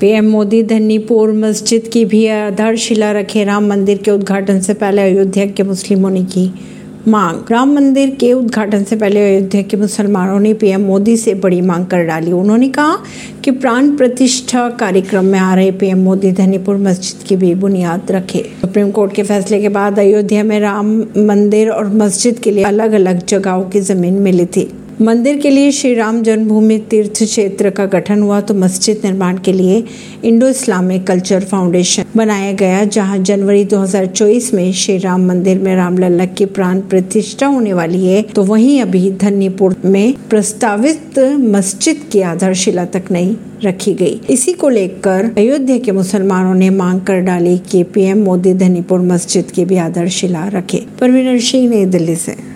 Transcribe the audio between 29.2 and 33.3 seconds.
के लिए Indo Islamic culture foundation बनाया गया, जहाँ